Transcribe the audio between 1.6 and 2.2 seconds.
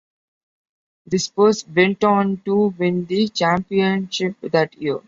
went